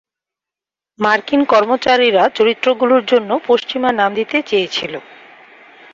[0.99, 4.93] মার্কিন কর্মচারীরা চরিত্রগুলোর জন্য পশ্চিমা নাম দিতে চেয়েছিল।